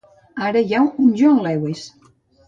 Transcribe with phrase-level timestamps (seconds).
[0.45, 1.85] Ara hi ha un John Lewis.